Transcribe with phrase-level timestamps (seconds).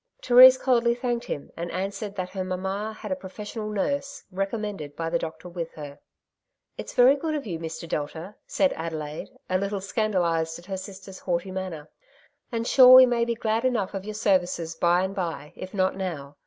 [0.23, 5.11] Therese coldly thanked him, and answered that her mamma had a professional nurse, recommended by
[5.11, 5.91] the doctor, with her.
[6.01, 6.01] '^
[6.75, 7.87] It's very good of you, Mr.
[7.87, 11.83] Delta," said Ade laide, a little scandalized at her sister's haughty manner.
[11.83, 11.87] ^'
[12.51, 15.95] And sure we may be glad enough of your services by and by, if not
[15.95, 16.35] now.